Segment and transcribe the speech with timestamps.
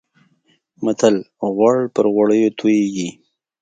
[0.83, 1.15] متل:
[1.55, 3.09] غوړ پر غوړو تويېږي.